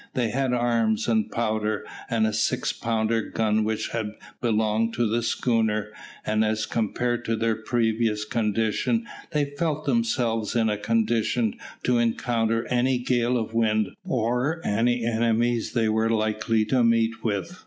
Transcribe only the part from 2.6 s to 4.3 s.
pounder gun which had